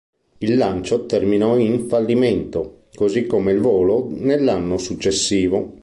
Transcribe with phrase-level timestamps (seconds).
[0.39, 5.77] Il lancio terminò in fallimento, così come il volo nell'anno successivo.